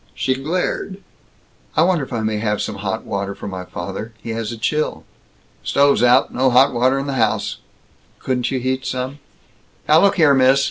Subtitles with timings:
[0.15, 0.97] She glared.
[1.77, 4.13] "I wonder if I may have some hot water for my father?
[4.17, 5.03] He has a chill."
[5.63, 6.33] "Stove's out.
[6.33, 7.57] No hot water in the house."
[8.17, 9.19] "Couldn't you heat some?"
[9.87, 10.59] "Now look here, miss.